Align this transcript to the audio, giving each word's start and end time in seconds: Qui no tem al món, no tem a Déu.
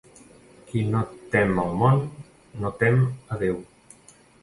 Qui 0.71 0.81
no 0.95 1.01
tem 1.35 1.53
al 1.65 1.71
món, 1.83 2.03
no 2.65 2.75
tem 2.83 3.01
a 3.37 3.43
Déu. 3.47 3.65